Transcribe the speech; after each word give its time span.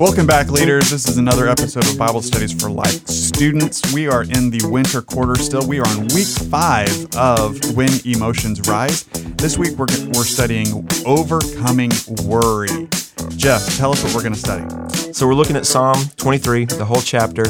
Welcome 0.00 0.26
back, 0.26 0.50
leaders. 0.50 0.88
This 0.88 1.06
is 1.06 1.18
another 1.18 1.46
episode 1.46 1.86
of 1.86 1.98
Bible 1.98 2.22
Studies 2.22 2.58
for 2.58 2.70
Life 2.70 3.06
students. 3.06 3.92
We 3.92 4.08
are 4.08 4.22
in 4.22 4.48
the 4.48 4.66
winter 4.66 5.02
quarter 5.02 5.36
still. 5.36 5.68
We 5.68 5.78
are 5.78 5.86
on 5.88 6.08
week 6.14 6.26
five 6.26 6.88
of 7.16 7.76
When 7.76 7.90
Emotions 8.06 8.66
Rise. 8.66 9.04
This 9.36 9.58
week 9.58 9.72
we're, 9.76 9.88
we're 10.14 10.24
studying 10.24 10.88
overcoming 11.04 11.90
worry. 12.24 12.88
Jeff, 13.36 13.76
tell 13.76 13.92
us 13.92 14.02
what 14.02 14.14
we're 14.14 14.22
going 14.22 14.32
to 14.32 14.38
study. 14.38 15.12
So 15.12 15.26
we're 15.26 15.34
looking 15.34 15.56
at 15.56 15.66
Psalm 15.66 15.98
23, 16.16 16.64
the 16.64 16.86
whole 16.86 17.02
chapter, 17.02 17.46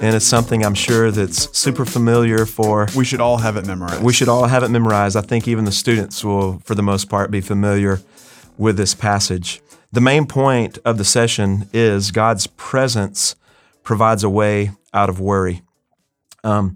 and 0.00 0.14
it's 0.14 0.24
something 0.24 0.64
I'm 0.64 0.74
sure 0.74 1.10
that's 1.10 1.58
super 1.58 1.84
familiar 1.84 2.46
for. 2.46 2.86
We 2.94 3.04
should 3.04 3.20
all 3.20 3.38
have 3.38 3.56
it 3.56 3.66
memorized. 3.66 4.04
We 4.04 4.12
should 4.12 4.28
all 4.28 4.46
have 4.46 4.62
it 4.62 4.68
memorized. 4.68 5.16
I 5.16 5.22
think 5.22 5.48
even 5.48 5.64
the 5.64 5.72
students 5.72 6.22
will, 6.22 6.60
for 6.60 6.76
the 6.76 6.84
most 6.84 7.08
part, 7.08 7.32
be 7.32 7.40
familiar 7.40 8.00
with 8.60 8.76
this 8.76 8.94
passage. 8.94 9.62
The 9.90 10.02
main 10.02 10.26
point 10.26 10.78
of 10.84 10.98
the 10.98 11.04
session 11.04 11.68
is 11.72 12.10
God's 12.12 12.46
presence 12.46 13.34
provides 13.82 14.22
a 14.22 14.28
way 14.28 14.72
out 14.92 15.08
of 15.08 15.18
worry. 15.18 15.62
Um, 16.44 16.74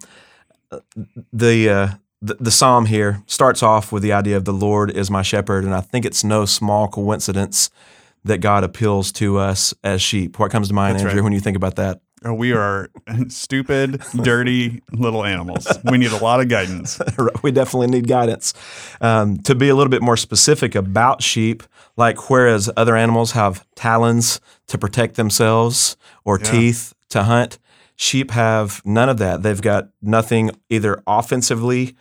the, 1.33 1.69
uh, 1.69 1.89
the 2.23 2.37
the 2.41 2.51
psalm 2.51 2.87
here 2.87 3.23
starts 3.27 3.63
off 3.63 3.93
with 3.93 4.03
the 4.03 4.13
idea 4.13 4.37
of 4.37 4.47
the 4.47 4.53
Lord 4.53 4.91
is 4.91 5.11
my 5.11 5.21
shepherd, 5.23 5.63
and 5.65 5.75
I 5.75 5.83
think 5.83 6.07
it's 6.07 6.25
no 6.25 6.47
small 6.47 6.89
coincidence 6.89 7.71
that 8.25 8.39
God 8.39 8.65
appeals 8.65 9.13
to 9.13 9.37
us 9.39 9.75
as 9.85 10.01
sheep. 10.01 10.39
What 10.39 10.51
comes 10.51 10.69
to 10.69 10.75
mind, 10.75 10.95
That's 10.95 11.05
Andrew, 11.05 11.21
right. 11.21 11.25
when 11.25 11.35
you 11.35 11.41
think 11.41 11.57
about 11.57 11.77
that? 11.77 12.01
Oh, 12.27 12.33
we 12.33 12.53
are 12.53 12.89
stupid, 13.29 14.03
dirty 14.23 14.83
little 14.93 15.25
animals. 15.25 15.67
We 15.85 15.99
need 15.99 16.13
a 16.13 16.17
lot 16.25 16.41
of 16.41 16.49
guidance. 16.49 16.99
we 17.43 17.53
definitely 17.53 17.89
need 17.89 18.09
guidance. 18.09 18.55
Um, 19.01 19.37
to 19.43 19.55
be 19.55 19.69
a 19.69 19.75
little 19.75 19.91
bit 19.91 20.01
more 20.03 20.17
specific 20.17 20.75
about 20.75 21.23
sheep, 21.23 21.63
like 21.97 22.31
whereas 22.31 22.71
other 22.77 22.97
animals 22.97 23.33
have 23.33 23.67
talons 23.75 24.41
to 24.69 24.79
protect 24.79 25.17
themselves 25.17 25.97
or 26.25 26.39
Yeah. 26.39 26.51
teeth 26.51 26.95
to 27.11 27.25
hunt, 27.25 27.59
sheep 27.97 28.31
have 28.31 28.81
none 28.87 29.09
of 29.11 29.19
that. 29.19 29.43
They've 29.43 29.61
got 29.61 29.89
nothing 30.01 30.51
either 30.71 31.03
offensively 31.07 31.95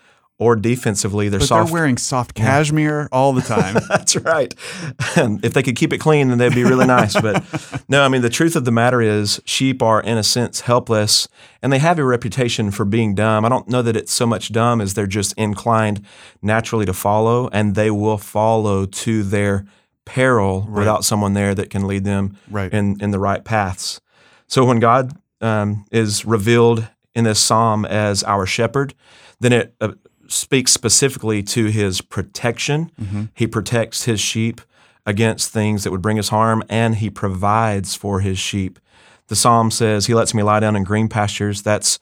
or 0.43 0.55
defensively. 0.55 1.29
They're 1.29 1.39
But 1.39 1.47
soft. 1.47 1.67
they're 1.67 1.73
wearing 1.73 1.97
soft 1.97 2.35
cashmere 2.35 3.07
all 3.11 3.33
the 3.33 3.41
time. 3.55 3.77
That's 3.87 4.15
right. 4.17 4.53
if 5.43 5.53
they 5.53 5.63
could 5.63 5.75
keep 5.75 5.93
it 5.93 5.99
clean, 5.99 6.27
then 6.29 6.37
they'd 6.37 6.53
be 6.53 6.63
really 6.63 6.85
nice. 6.85 7.19
But 7.19 7.43
no, 7.89 8.03
I 8.03 8.07
mean, 8.09 8.21
the 8.21 8.29
truth 8.29 8.55
of 8.55 8.65
the 8.65 8.71
matter 8.71 9.01
is, 9.01 9.41
sheep 9.45 9.81
are, 9.81 10.01
in 10.01 10.17
a 10.17 10.23
sense, 10.23 10.61
helpless, 10.61 11.27
and 11.61 11.71
they 11.71 11.79
have 11.79 11.97
a 11.99 12.03
reputation 12.05 12.71
for 12.71 12.85
being 12.85 13.15
dumb. 13.15 13.45
I 13.45 13.49
don't 13.49 13.67
know 13.69 13.81
that 13.81 13.95
it's 13.95 14.11
so 14.11 14.25
much 14.25 14.51
dumb 14.51 14.81
as 14.81 14.93
they're 14.93 15.07
just 15.07 15.33
inclined 15.37 16.05
naturally 16.41 16.85
to 16.85 16.93
follow, 16.93 17.49
and 17.53 17.75
they 17.75 17.89
will 17.89 18.17
follow 18.17 18.85
to 18.85 19.23
their 19.23 19.65
peril 20.05 20.67
without 20.69 21.05
someone 21.05 21.33
there 21.33 21.55
that 21.55 21.69
can 21.69 21.87
lead 21.87 22.03
them 22.03 22.37
Right. 22.51 22.73
in, 22.73 22.97
in 23.01 23.11
the 23.11 23.19
right 23.19 23.43
paths. 23.45 24.01
So 24.47 24.65
when 24.65 24.79
God 24.79 25.13
um, 25.39 25.85
is 25.91 26.25
revealed 26.25 26.87
in 27.15 27.23
this 27.23 27.39
psalm 27.39 27.85
as 27.85 28.23
our 28.23 28.45
shepherd, 28.45 28.93
then 29.39 29.53
it 29.53 29.75
uh, 29.79 29.93
speaks 30.33 30.71
specifically 30.71 31.43
to 31.43 31.65
his 31.65 32.01
protection. 32.01 32.91
He 33.33 33.47
protects 33.47 34.03
his 34.05 34.19
sheep 34.19 34.61
against 35.05 35.51
things 35.51 35.83
that 35.83 35.91
would 35.91 36.01
bring 36.01 36.19
us 36.19 36.29
harm, 36.29 36.63
and 36.69 36.95
he 36.95 37.09
provides 37.09 37.95
for 37.95 38.21
his 38.21 38.39
sheep. 38.39 38.79
The 39.27 39.35
psalm 39.35 39.71
says, 39.71 40.05
He 40.05 40.13
lets 40.13 40.33
me 40.33 40.43
lie 40.43 40.59
down 40.59 40.75
in 40.75 40.83
green 40.83 41.07
pastures. 41.07 41.61
That's 41.61 41.99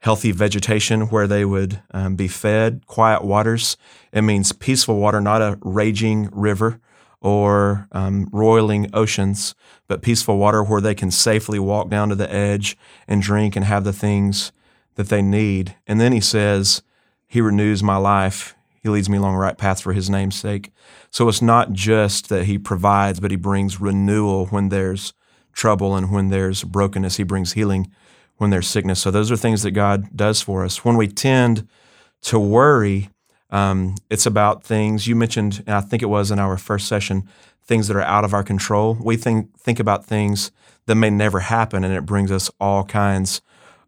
healthy 0.00 0.32
vegetation 0.32 1.08
where 1.08 1.26
they 1.26 1.44
would 1.44 1.80
um, 1.92 2.14
be 2.14 2.28
fed, 2.28 2.86
quiet 2.86 3.24
waters. 3.24 3.76
It 4.12 4.22
means 4.22 4.52
peaceful 4.52 4.98
water, 4.98 5.20
not 5.20 5.40
a 5.40 5.58
raging 5.62 6.28
river 6.30 6.80
or 7.22 7.88
um, 7.92 8.28
roiling 8.30 8.90
oceans, 8.92 9.54
but 9.88 10.02
peaceful 10.02 10.36
water 10.36 10.62
where 10.62 10.82
they 10.82 10.94
can 10.94 11.10
safely 11.10 11.58
walk 11.58 11.88
down 11.88 12.10
to 12.10 12.14
the 12.14 12.30
edge 12.30 12.76
and 13.08 13.22
drink 13.22 13.56
and 13.56 13.64
have 13.64 13.84
the 13.84 13.94
things 13.94 14.52
that 14.96 15.08
they 15.08 15.22
need. 15.22 15.74
And 15.86 15.98
then 15.98 16.12
he 16.12 16.20
says, 16.20 16.82
He 17.26 17.40
renews 17.40 17.82
my 17.82 17.96
life. 17.96 18.54
He 18.82 18.88
leads 18.88 19.08
me 19.08 19.18
along 19.18 19.34
the 19.34 19.40
right 19.40 19.56
path 19.56 19.80
for 19.80 19.92
His 19.92 20.10
name's 20.10 20.36
sake. 20.36 20.70
So 21.10 21.28
it's 21.28 21.42
not 21.42 21.72
just 21.72 22.28
that 22.28 22.44
He 22.44 22.58
provides, 22.58 23.20
but 23.20 23.30
He 23.30 23.36
brings 23.36 23.80
renewal 23.80 24.46
when 24.46 24.68
there's 24.68 25.12
trouble 25.52 25.96
and 25.96 26.12
when 26.12 26.28
there's 26.28 26.64
brokenness. 26.64 27.16
He 27.16 27.22
brings 27.24 27.52
healing 27.52 27.90
when 28.36 28.50
there's 28.50 28.66
sickness. 28.66 29.00
So 29.00 29.10
those 29.10 29.30
are 29.30 29.36
things 29.36 29.62
that 29.62 29.70
God 29.70 30.14
does 30.14 30.42
for 30.42 30.64
us. 30.64 30.84
When 30.84 30.96
we 30.96 31.08
tend 31.08 31.68
to 32.22 32.38
worry, 32.38 33.10
um, 33.50 33.94
it's 34.10 34.26
about 34.26 34.64
things 34.64 35.06
you 35.06 35.14
mentioned. 35.14 35.62
And 35.66 35.76
I 35.76 35.80
think 35.80 36.02
it 36.02 36.06
was 36.06 36.30
in 36.30 36.38
our 36.38 36.56
first 36.56 36.88
session, 36.88 37.28
things 37.62 37.88
that 37.88 37.96
are 37.96 38.02
out 38.02 38.24
of 38.24 38.34
our 38.34 38.42
control. 38.42 38.98
We 39.00 39.16
think 39.16 39.56
think 39.58 39.78
about 39.78 40.04
things 40.04 40.50
that 40.86 40.96
may 40.96 41.10
never 41.10 41.40
happen, 41.40 41.84
and 41.84 41.94
it 41.94 42.04
brings 42.04 42.30
us 42.30 42.50
all 42.60 42.84
kinds 42.84 43.40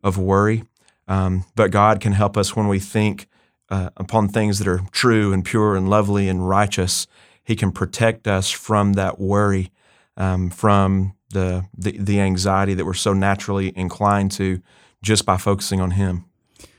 of 0.03 0.17
worry. 0.17 0.65
Um, 1.09 1.45
but 1.55 1.71
God 1.71 2.01
can 2.01 2.13
help 2.13 2.37
us 2.37 2.57
when 2.57 2.69
we 2.69 2.81
think 2.81 3.29
uh, 3.69 3.91
upon 3.97 4.29
things 4.29 4.59
that 4.59 4.69
are 4.69 4.83
true 4.93 5.33
and 5.33 5.45
pure 5.45 5.77
and 5.77 5.89
lovely 5.89 6.29
and 6.29 6.49
righteous. 6.49 7.07
He 7.45 7.57
can 7.57 7.73
protect 7.73 8.27
us 8.27 8.51
from 8.51 8.95
that 8.95 9.19
worry, 9.21 9.71
um, 10.17 10.51
from 10.51 11.15
the, 11.31 11.67
the 11.77 11.99
the 11.99 12.21
anxiety 12.21 12.75
that 12.75 12.85
we're 12.85 12.95
so 12.95 13.13
naturally 13.13 13.73
inclined 13.77 14.33
to, 14.33 14.61
just 15.03 15.25
by 15.27 15.37
focusing 15.37 15.81
on 15.81 15.93
Him. 15.93 16.25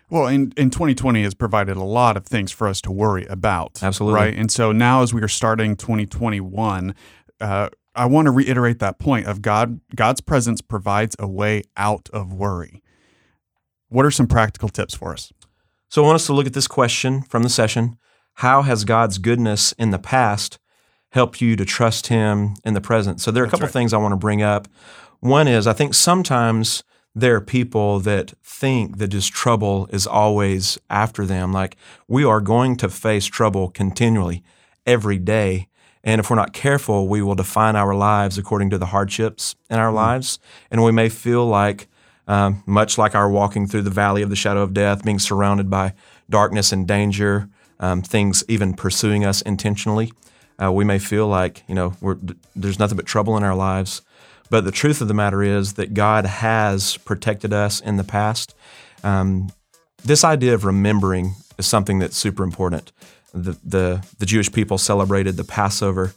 Well, 0.09 0.27
in, 0.27 0.53
in 0.55 0.69
2020 0.69 1.23
has 1.23 1.33
provided 1.33 1.75
a 1.75 1.83
lot 1.83 2.15
of 2.15 2.25
things 2.25 2.51
for 2.51 2.67
us 2.67 2.79
to 2.81 2.91
worry 2.91 3.25
about. 3.25 3.83
Absolutely. 3.83 4.19
Right. 4.19 4.33
And 4.33 4.49
so 4.49 4.71
now 4.71 5.01
as 5.01 5.13
we 5.13 5.21
are 5.21 5.27
starting 5.27 5.75
2021, 5.75 6.95
uh, 7.41 7.69
I 7.93 8.05
want 8.05 8.27
to 8.27 8.31
reiterate 8.31 8.79
that 8.79 8.99
point 8.99 9.27
of 9.27 9.41
God 9.41 9.81
God's 9.95 10.21
presence 10.21 10.61
provides 10.61 11.15
a 11.19 11.27
way 11.27 11.63
out 11.75 12.09
of 12.13 12.31
worry. 12.33 12.81
What 13.89 14.05
are 14.05 14.11
some 14.11 14.27
practical 14.27 14.69
tips 14.69 14.95
for 14.95 15.13
us? 15.13 15.31
So 15.89 16.03
I 16.03 16.05
want 16.05 16.15
us 16.15 16.25
to 16.25 16.33
look 16.33 16.47
at 16.47 16.53
this 16.53 16.67
question 16.67 17.21
from 17.21 17.43
the 17.43 17.49
session. 17.49 17.97
How 18.35 18.61
has 18.63 18.83
God's 18.83 19.17
goodness 19.17 19.71
in 19.73 19.91
the 19.91 19.99
past 19.99 20.59
helped 21.11 21.41
you 21.41 21.55
to 21.55 21.65
trust 21.65 22.07
Him 22.07 22.55
in 22.65 22.73
the 22.73 22.81
present? 22.81 23.21
So 23.21 23.31
there 23.31 23.43
are 23.43 23.47
a 23.47 23.49
couple 23.49 23.65
right. 23.65 23.73
things 23.73 23.93
I 23.93 23.97
want 23.97 24.11
to 24.11 24.17
bring 24.17 24.41
up. 24.41 24.67
One 25.21 25.47
is 25.47 25.65
I 25.65 25.73
think 25.73 25.93
sometimes 25.93 26.83
there 27.15 27.35
are 27.35 27.41
people 27.41 27.99
that 28.01 28.33
think 28.43 28.97
that 28.97 29.07
just 29.07 29.31
trouble 29.31 29.87
is 29.91 30.05
always 30.05 30.77
after 30.89 31.25
them. 31.25 31.51
Like 31.51 31.77
we 32.07 32.23
are 32.23 32.41
going 32.41 32.75
to 32.77 32.89
face 32.89 33.25
trouble 33.25 33.69
continually 33.69 34.43
every 34.85 35.17
day. 35.17 35.67
And 36.03 36.19
if 36.19 36.29
we're 36.29 36.35
not 36.35 36.53
careful, 36.53 37.07
we 37.07 37.21
will 37.21 37.35
define 37.35 37.75
our 37.75 37.95
lives 37.95 38.37
according 38.37 38.69
to 38.69 38.77
the 38.77 38.87
hardships 38.87 39.55
in 39.69 39.79
our 39.79 39.91
mm. 39.91 39.95
lives. 39.95 40.39
And 40.69 40.83
we 40.83 40.91
may 40.91 41.09
feel 41.09 41.45
like, 41.45 41.87
um, 42.27 42.63
much 42.65 42.97
like 42.97 43.15
our 43.15 43.29
walking 43.29 43.67
through 43.67 43.83
the 43.83 43.89
valley 43.89 44.21
of 44.21 44.29
the 44.29 44.35
shadow 44.35 44.61
of 44.61 44.73
death, 44.73 45.03
being 45.03 45.19
surrounded 45.19 45.69
by 45.69 45.93
darkness 46.29 46.71
and 46.71 46.87
danger, 46.87 47.49
um, 47.79 48.01
things 48.01 48.43
even 48.47 48.73
pursuing 48.73 49.23
us 49.23 49.41
intentionally, 49.41 50.11
uh, 50.61 50.71
we 50.71 50.83
may 50.83 50.99
feel 50.99 51.27
like, 51.27 51.63
you 51.67 51.75
know, 51.75 51.93
there's 52.55 52.79
nothing 52.79 52.97
but 52.97 53.05
trouble 53.05 53.37
in 53.37 53.43
our 53.43 53.55
lives. 53.55 54.01
But 54.49 54.65
the 54.65 54.71
truth 54.71 55.01
of 55.01 55.07
the 55.07 55.13
matter 55.13 55.43
is 55.43 55.73
that 55.73 55.93
God 55.93 56.25
has 56.25 56.97
protected 56.97 57.53
us 57.53 57.79
in 57.79 57.97
the 57.97 58.03
past. 58.03 58.55
Um, 59.03 59.51
this 60.03 60.23
idea 60.23 60.53
of 60.53 60.65
remembering 60.65 61.35
is 61.57 61.67
something 61.67 61.99
that's 61.99 62.17
super 62.17 62.43
important. 62.43 62.91
The, 63.33 63.57
the, 63.63 64.07
the 64.19 64.25
Jewish 64.25 64.51
people 64.51 64.77
celebrated 64.77 65.37
the 65.37 65.43
Passover 65.43 66.13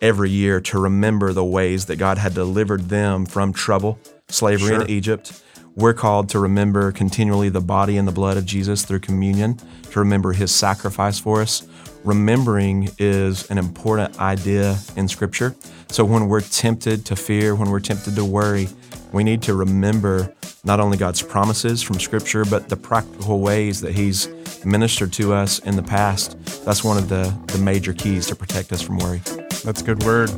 every 0.00 0.30
year 0.30 0.60
to 0.62 0.78
remember 0.78 1.32
the 1.32 1.44
ways 1.44 1.86
that 1.86 1.96
God 1.96 2.18
had 2.18 2.34
delivered 2.34 2.88
them 2.88 3.26
from 3.26 3.52
trouble, 3.52 3.98
slavery 4.28 4.68
Sure. 4.68 4.82
in 4.82 4.90
Egypt. 4.90 5.42
We're 5.74 5.94
called 5.94 6.28
to 6.30 6.38
remember 6.40 6.90
continually 6.92 7.48
the 7.50 7.60
body 7.60 7.96
and 7.96 8.08
the 8.08 8.12
blood 8.12 8.36
of 8.36 8.44
Jesus 8.44 8.84
through 8.84 8.98
communion, 9.00 9.58
to 9.90 9.98
remember 10.00 10.32
his 10.32 10.52
sacrifice 10.52 11.18
for 11.18 11.40
us. 11.40 11.66
Remembering 12.04 12.90
is 12.98 13.48
an 13.50 13.58
important 13.58 14.18
idea 14.18 14.76
in 14.96 15.08
Scripture. 15.08 15.54
So 15.88 16.04
when 16.04 16.28
we're 16.28 16.40
tempted 16.40 17.04
to 17.06 17.16
fear, 17.16 17.54
when 17.54 17.70
we're 17.70 17.80
tempted 17.80 18.16
to 18.16 18.24
worry, 18.24 18.68
we 19.12 19.24
need 19.24 19.42
to 19.42 19.54
remember 19.54 20.34
not 20.64 20.80
only 20.80 20.96
God's 20.98 21.22
promises 21.22 21.82
from 21.82 21.98
Scripture, 22.00 22.44
but 22.44 22.68
the 22.68 22.76
practical 22.76 23.40
ways 23.40 23.80
that 23.80 23.92
He's 23.92 24.28
ministered 24.64 25.12
to 25.14 25.32
us 25.32 25.60
in 25.60 25.76
the 25.76 25.82
past. 25.82 26.36
That's 26.64 26.82
one 26.82 26.98
of 26.98 27.08
the, 27.08 27.32
the 27.46 27.58
major 27.58 27.92
keys 27.92 28.26
to 28.26 28.34
protect 28.34 28.72
us 28.72 28.82
from 28.82 28.98
worry. 28.98 29.20
That's 29.64 29.80
a 29.80 29.84
good 29.84 30.02
word. 30.02 30.30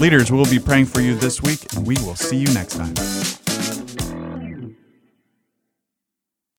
Leaders, 0.00 0.32
we'll 0.32 0.46
be 0.46 0.58
praying 0.58 0.86
for 0.86 1.02
you 1.02 1.14
this 1.14 1.42
week, 1.42 1.74
and 1.74 1.86
we 1.86 1.94
will 1.98 2.16
see 2.16 2.38
you 2.38 2.46
next 2.54 2.76
time. 2.76 3.39